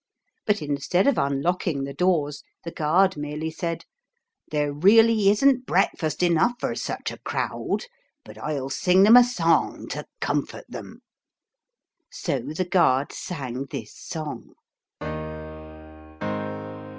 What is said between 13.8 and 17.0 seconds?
song: THE BREAKFAST SONG.